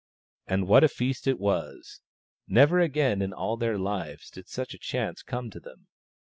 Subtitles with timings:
[0.47, 2.01] And what a feast it was!
[2.47, 5.85] Never again in all their lives did such a chance come to them.